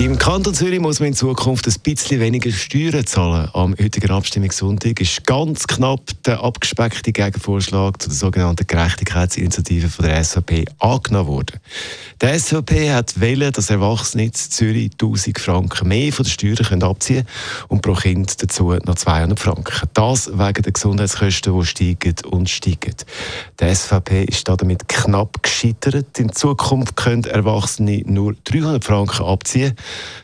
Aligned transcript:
Im 0.00 0.16
Kanton 0.16 0.54
Zürich 0.54 0.80
muss 0.80 0.98
man 0.98 1.08
in 1.08 1.14
Zukunft 1.14 1.66
ein 1.66 1.74
bisschen 1.82 2.20
weniger 2.20 2.50
Steuern 2.50 3.06
zahlen. 3.06 3.50
Am 3.52 3.72
heutigen 3.78 4.10
Abstimmungssonntag 4.10 4.98
ist 4.98 5.26
ganz 5.26 5.66
knapp 5.66 6.00
der 6.24 6.42
abgespeckte 6.42 7.12
Gegenvorschlag 7.12 8.00
zu 8.00 8.08
der 8.08 8.16
sogenannten 8.16 8.66
Gerechtigkeitsinitiative 8.66 9.90
von 9.90 10.06
der 10.06 10.24
SVP 10.24 10.64
angenommen 10.78 11.28
worden. 11.28 11.60
Die 12.22 12.38
SVP 12.38 12.90
hat 12.94 13.20
wählen, 13.20 13.52
dass 13.52 13.68
Erwachsene 13.68 14.24
in 14.24 14.32
Zürich 14.32 14.90
1000 14.92 15.38
Franken 15.38 15.88
mehr 15.88 16.14
von 16.14 16.24
den 16.24 16.30
Steuern 16.30 16.82
abziehen 16.82 17.26
können 17.26 17.68
und 17.68 17.82
pro 17.82 17.92
Kind 17.92 18.42
dazu 18.42 18.72
noch 18.72 18.94
200 18.94 19.38
Franken. 19.38 19.86
Das 19.92 20.28
wegen 20.28 20.62
der 20.62 20.72
Gesundheitskosten, 20.72 21.60
die 21.60 21.66
steigen 21.66 22.14
und 22.30 22.48
steigen. 22.48 22.94
Die 23.60 23.74
SVP 23.74 24.24
ist 24.24 24.48
damit 24.48 24.88
knapp 24.88 25.42
gescheitert. 25.42 26.18
In 26.18 26.32
Zukunft 26.32 26.96
können 26.96 27.24
Erwachsene 27.24 28.02
nur 28.06 28.34
300 28.44 28.82
Franken 28.82 29.26
abziehen. 29.26 29.76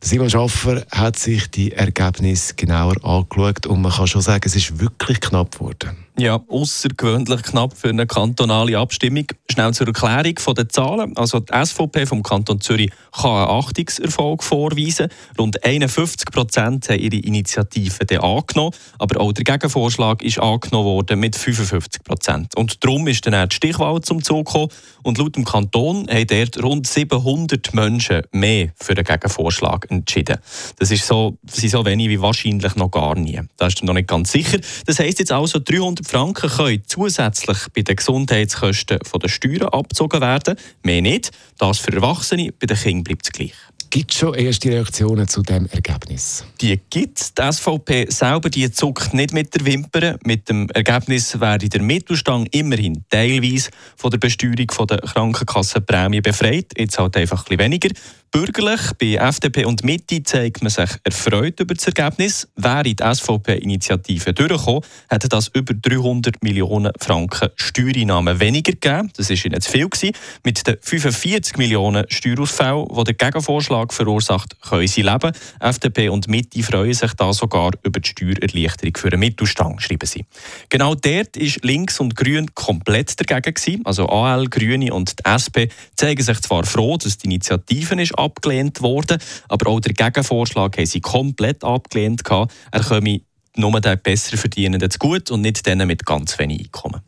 Simon 0.00 0.30
Schaffer 0.30 0.84
hat 0.90 1.18
sich 1.18 1.50
die 1.50 1.72
Ergebnisse 1.72 2.54
genauer 2.54 2.96
angeschaut 3.04 3.66
und 3.66 3.82
man 3.82 3.92
kann 3.92 4.06
schon 4.06 4.20
sagen, 4.20 4.42
es 4.44 4.56
ist 4.56 4.80
wirklich 4.80 5.20
knapp 5.20 5.52
geworden. 5.52 5.96
Ja, 6.18 6.42
außergewöhnlich 6.46 7.42
knapp 7.42 7.74
für 7.74 7.88
eine 7.88 8.06
kantonale 8.06 8.76
Abstimmung. 8.76 9.24
Schnell 9.50 9.72
zur 9.72 9.86
Erklärung 9.86 10.34
der 10.54 10.68
Zahlen. 10.68 11.16
Also 11.16 11.40
die 11.40 11.52
SVP 11.52 12.04
vom 12.04 12.22
Kanton 12.22 12.60
Zürich 12.60 12.90
kann 13.12 13.30
einen 13.30 13.48
Achtungserfolg 13.48 14.44
vorweisen. 14.44 15.08
Rund 15.38 15.64
51 15.64 16.30
Prozent 16.30 16.90
haben 16.90 16.98
ihre 16.98 17.16
Initiative 17.16 18.22
angenommen. 18.22 18.74
Aber 18.98 19.22
auch 19.22 19.32
der 19.32 19.44
Gegenvorschlag 19.44 20.22
ist 20.22 20.38
angenommen 20.38 20.84
worden 20.84 21.18
mit 21.18 21.34
55 21.34 22.04
Prozent. 22.04 22.56
Und 22.58 22.84
darum 22.84 23.08
ist 23.08 23.26
dann 23.26 23.48
die 23.48 23.56
Stichwahl 23.56 24.02
zum 24.02 24.22
Zug 24.22 24.48
gekommen. 24.48 24.68
Und 25.02 25.16
laut 25.16 25.36
dem 25.36 25.46
Kanton 25.46 26.06
haben 26.10 26.26
dort 26.26 26.62
rund 26.62 26.86
700 26.86 27.72
Menschen 27.72 28.22
mehr 28.32 28.68
für 28.76 28.94
den 28.94 29.04
Gegenvorschlag 29.04 29.90
entschieden. 29.90 30.36
Das 30.78 30.90
ist 30.90 31.06
so, 31.06 31.38
das 31.42 31.56
sind 31.56 31.70
so 31.70 31.86
wenig 31.86 32.10
wie 32.10 32.20
wahrscheinlich 32.20 32.76
noch 32.76 32.90
gar 32.90 33.14
nie. 33.14 33.40
Da 33.56 33.68
ist 33.68 33.82
noch 33.82 33.94
nicht 33.94 34.08
ganz 34.08 34.30
sicher. 34.30 34.58
Das 34.84 34.98
heisst 34.98 35.18
jetzt 35.18 35.32
also 35.32 35.58
300 35.58 36.01
100 36.02 36.06
Franken 36.06 36.50
können 36.50 36.82
zusätzlich 36.86 37.58
bei 37.74 37.82
den 37.82 37.96
Gesundheitskosten 37.96 38.98
von 39.04 39.20
der 39.20 39.28
Steuern 39.28 39.68
abgezogen 39.68 40.20
werden. 40.20 40.56
Mehr 40.82 41.02
nicht. 41.02 41.30
Das 41.58 41.78
für 41.78 41.92
Erwachsene, 41.92 42.52
bei 42.58 42.66
den 42.66 42.76
Kindern 42.76 43.04
bleibt 43.04 43.26
es 43.26 43.32
gleich. 43.32 43.54
Gibt 43.90 44.10
es 44.10 44.18
schon 44.18 44.34
erste 44.34 44.70
Reaktionen 44.70 45.28
zu 45.28 45.42
diesem 45.42 45.66
Ergebnis? 45.66 46.46
Die 46.62 46.80
gibt 46.88 47.20
es. 47.20 47.34
Die 47.34 47.52
SVP 47.52 48.06
selber 48.08 48.48
die 48.48 48.70
zuckt 48.72 49.12
nicht 49.12 49.34
mit 49.34 49.54
der 49.54 49.66
Wimper. 49.66 50.18
Mit 50.24 50.48
dem 50.48 50.70
Ergebnis 50.70 51.38
werde 51.38 51.68
der 51.68 51.82
Mittelstand 51.82 52.54
immerhin 52.54 53.04
teilweise 53.10 53.68
von 53.96 54.10
der 54.10 54.16
Besteuerung 54.16 54.86
der 54.88 54.98
Krankenkassenprämie 54.98 56.22
befreit. 56.22 56.72
Jetzt 56.74 56.98
halt 56.98 57.18
einfach 57.18 57.40
ein 57.40 57.44
bisschen 57.44 57.58
weniger. 57.58 57.90
Bürgerlich, 58.32 58.80
bei 58.98 59.16
FDP 59.16 59.66
und 59.66 59.84
Mitte 59.84 60.22
zeigt 60.22 60.62
man 60.62 60.70
sich 60.70 60.88
erfreut 61.04 61.60
über 61.60 61.74
das 61.74 61.86
Ergebnis. 61.86 62.48
Wäre 62.56 62.84
die 62.84 62.96
SVP-Initiative 62.96 64.32
durchgekommen, 64.32 64.80
hätte 65.10 65.28
das 65.28 65.48
über 65.48 65.74
300 65.74 66.42
Millionen 66.42 66.92
Franken 66.98 67.50
Steuereinnahmen 67.56 68.40
weniger 68.40 68.72
gegeben. 68.72 69.10
Das 69.18 69.28
war 69.28 69.36
ihnen 69.44 69.60
zu 69.60 69.70
viel. 69.70 69.86
Gewesen. 69.86 70.12
Mit 70.44 70.66
den 70.66 70.78
45 70.80 71.58
Millionen 71.58 72.06
Steuerausfällen, 72.08 72.86
die 72.96 73.04
der 73.04 73.14
Gegenvorschlag 73.14 73.92
verursacht, 73.92 74.58
können 74.62 74.88
sie 74.88 75.02
leben. 75.02 75.32
FDP 75.60 76.08
und 76.08 76.26
Mitte 76.28 76.62
freuen 76.62 76.94
sich 76.94 77.12
da 77.12 77.34
sogar 77.34 77.72
über 77.82 78.00
die 78.00 78.08
Steuererleichterung 78.08 78.96
für 78.96 79.08
einen 79.08 79.20
Mittelstand, 79.20 79.82
schreiben 79.82 80.06
sie. 80.06 80.24
Genau 80.70 80.94
dort 80.94 81.36
ist 81.36 81.62
Links 81.64 82.00
und 82.00 82.16
Grün 82.16 82.54
komplett 82.54 83.20
dagegen. 83.20 83.52
Gewesen. 83.52 83.82
Also 83.84 84.08
AL, 84.08 84.46
Grüne 84.46 84.94
und 84.94 85.18
die 85.18 85.28
SP 85.28 85.68
zeigen 85.96 86.22
sich 86.22 86.40
zwar 86.40 86.64
froh, 86.64 86.96
dass 86.96 87.18
die 87.18 87.26
Initiative 87.26 88.00
ist 88.00 88.21
abgelehnt 88.22 88.80
worden. 88.82 89.18
Aber 89.48 89.70
auch 89.70 89.80
der 89.80 89.92
Gegenvorschlag 89.92 90.76
haben 90.76 90.86
sie 90.86 91.00
komplett 91.00 91.64
abgelehnt. 91.64 92.22
Er 92.26 92.82
komme 92.82 93.20
nur 93.56 93.80
den 93.80 93.98
besser 94.00 94.36
verdienenden 94.36 94.90
zu 94.90 94.98
gut 94.98 95.30
und 95.30 95.42
nicht 95.42 95.66
denen 95.66 95.86
mit 95.86 96.06
ganz 96.06 96.38
wenig 96.38 96.60
Einkommen. 96.60 97.02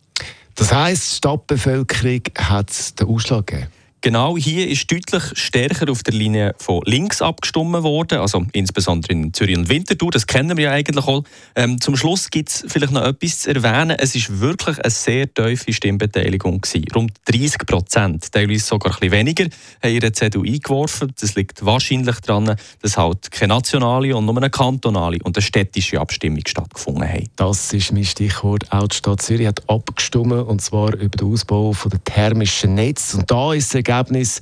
Das 0.55 0.73
heisst, 0.73 1.13
die 1.13 1.17
Stadtbevölkerung 1.17 2.23
hat 2.39 3.01
den 3.01 3.09
Ausschlag 3.09 3.47
gegeben? 3.47 3.69
Genau 4.05 4.37
hier 4.37 4.69
ist 4.69 4.93
deutlich 4.93 5.23
stärker 5.33 5.91
auf 5.91 6.03
der 6.03 6.13
Linie 6.13 6.55
von 6.59 6.83
links 6.85 7.23
abgestimmt 7.23 7.73
worden, 7.73 8.19
also 8.19 8.45
insbesondere 8.53 9.15
in 9.15 9.33
Zürich 9.33 9.57
und 9.57 9.71
Winterthur. 9.71 10.11
Das 10.11 10.27
kennen 10.27 10.59
wir 10.59 10.65
ja 10.65 10.73
eigentlich 10.73 11.07
auch. 11.07 11.25
Ähm, 11.55 11.81
zum 11.81 11.97
Schluss 11.97 12.29
gibt 12.29 12.51
es 12.51 12.67
vielleicht 12.69 12.93
noch 12.93 13.03
etwas 13.03 13.39
zu 13.39 13.55
erwähnen. 13.55 13.97
Es 13.99 14.15
ist 14.15 14.41
wirklich 14.41 14.79
eine 14.79 14.91
sehr 14.91 15.33
tiefe 15.33 15.73
Stimmbeteiligung 15.73 16.61
gewesen. 16.61 16.85
Rund 16.95 17.13
30 17.25 17.65
Prozent, 17.65 18.31
teilweise 18.31 18.67
sogar 18.67 18.93
ein 18.93 19.01
bisschen 19.01 19.13
weniger, 19.13 19.45
haben 19.83 19.95
ihre 19.95 20.13
CDU 20.13 20.43
eingeworfen. 20.43 21.11
Das 21.19 21.35
liegt 21.35 21.65
wahrscheinlich 21.65 22.21
daran, 22.21 22.57
dass 22.83 22.99
halt 22.99 23.31
keine 23.31 23.55
nationale 23.55 24.15
und 24.15 24.27
nur 24.27 24.37
eine 24.37 24.51
kantonale 24.51 25.17
und 25.25 25.35
eine 25.35 25.43
städtische 25.43 25.99
Abstimmung 25.99 26.43
stattgefunden 26.47 27.11
hat. 27.11 27.31
Das 27.37 27.73
ist 27.73 27.91
mein 27.91 28.05
Stichwort. 28.05 28.71
Auch 28.71 28.87
die 28.87 28.97
Stadt 28.97 29.23
Zürich 29.23 29.47
hat 29.47 29.67
abgestimmt, 29.67 30.47
und 30.47 30.61
zwar 30.61 30.93
über 30.93 31.17
den 31.17 31.33
Ausbau 31.33 31.75
der 31.91 32.05
thermischen 32.05 32.75
Netze. 32.75 33.17
Und 33.17 33.31
da 33.31 33.55
ist 33.55 33.71
Ergebnis 33.95 34.41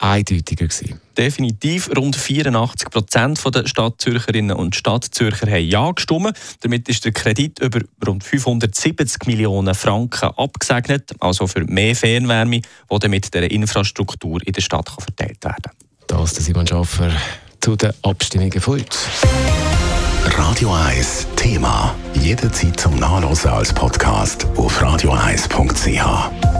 eindeutiger 0.00 0.66
gewesen. 0.66 1.00
Definitiv. 1.16 1.90
Rund 1.94 2.16
84 2.16 2.90
Prozent 2.90 3.54
der 3.54 3.66
Stadtzürcherinnen 3.66 4.56
und 4.56 4.74
Stadtzürcher 4.74 5.46
haben 5.46 5.64
Ja 5.64 5.90
gestimmt. 5.90 6.32
Damit 6.60 6.88
ist 6.88 7.04
der 7.04 7.12
Kredit 7.12 7.58
über 7.60 7.80
rund 8.06 8.24
570 8.24 9.26
Millionen 9.26 9.74
Franken 9.74 10.30
abgesegnet, 10.36 11.12
also 11.20 11.46
für 11.46 11.64
mehr 11.64 11.94
Fernwärme, 11.94 12.62
die 12.62 12.98
dann 12.98 13.10
mit 13.10 13.32
der 13.34 13.50
Infrastruktur 13.50 14.40
in 14.46 14.52
der 14.52 14.62
Stadt 14.62 14.88
verteilt 14.88 15.44
werden 15.44 15.62
kann. 15.62 15.74
Das 16.06 16.32
ist 16.32 16.44
Simon 16.46 16.66
Schaffer 16.66 17.12
zu 17.60 17.76
den 17.76 17.92
Abstimmungen 18.02 18.60
von 18.60 18.74
heute. 18.74 18.96
Radio 20.36 20.72
1 20.72 21.26
Thema. 21.36 21.94
Jederzeit 22.14 22.80
zum 22.80 22.96
Nachlesen 22.96 23.50
als 23.50 23.72
Podcast 23.72 24.46
auf 24.56 24.82
radio1.ch. 24.82 26.59